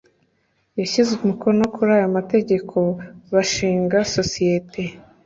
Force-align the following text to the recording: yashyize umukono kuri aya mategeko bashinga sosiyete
yashyize 0.79 1.09
umukono 1.15 1.61
kuri 1.73 1.91
aya 1.97 2.15
mategeko 2.17 2.77
bashinga 3.33 3.97
sosiyete 4.15 4.81